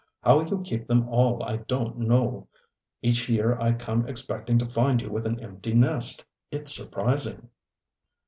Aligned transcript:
How 0.23 0.39
you 0.41 0.63
keep 0.63 0.87
them 0.87 1.07
all 1.09 1.43
I 1.43 1.59
donŌĆÖt 1.59 1.95
know. 1.97 2.47
Each 3.03 3.29
year 3.29 3.55
I 3.59 3.73
come 3.73 4.07
expecting 4.07 4.57
to 4.57 4.65
find 4.67 4.99
you 4.99 5.11
with 5.11 5.27
an 5.27 5.39
empty 5.39 5.75
nest. 5.75 6.25
ItŌĆÖs 6.51 6.67
surprising. 6.69 7.49